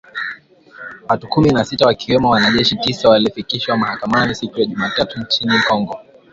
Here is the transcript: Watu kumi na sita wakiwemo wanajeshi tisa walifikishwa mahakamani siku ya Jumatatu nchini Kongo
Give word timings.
Watu 1.09 1.27
kumi 1.29 1.51
na 1.51 1.65
sita 1.65 1.85
wakiwemo 1.87 2.29
wanajeshi 2.29 2.75
tisa 2.75 3.09
walifikishwa 3.09 3.77
mahakamani 3.77 4.35
siku 4.35 4.59
ya 4.59 4.65
Jumatatu 4.65 5.19
nchini 5.19 5.59
Kongo 5.59 5.97